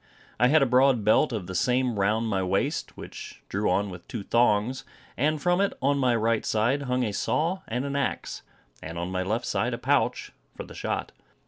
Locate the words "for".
10.57-10.63